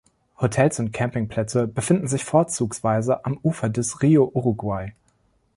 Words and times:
Hotels 0.39 0.79
und 0.79 0.93
Campingplätze 0.93 1.67
befinden 1.67 2.07
sich 2.07 2.25
vorzugsweise 2.25 3.23
am 3.23 3.37
Ufer 3.43 3.69
des 3.69 4.01
Rio 4.01 4.23
Uruguay. 4.33 4.93